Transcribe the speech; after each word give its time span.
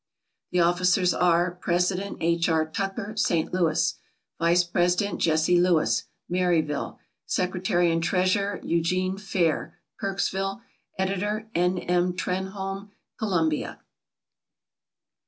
The 0.49 0.61
officers 0.61 1.13
are: 1.13 1.51
President, 1.51 2.17
H. 2.21 2.49
R. 2.49 2.65
Tucker, 2.67 3.13
St. 3.15 3.53
Louis; 3.53 3.93
vice 4.39 4.63
president, 4.63 5.19
Jesse 5.21 5.61
Lewis, 5.61 6.05
Maryville; 6.27 6.97
secretary 7.27 7.91
and 7.91 8.01
treasurer, 8.01 8.59
Eugene 8.63 9.19
Fair, 9.19 9.77
Kirksville; 10.01 10.61
editor, 10.97 11.51
N. 11.53 11.77
M. 11.77 12.13
Trenholme, 12.13 12.89
Columbia. 13.19 13.79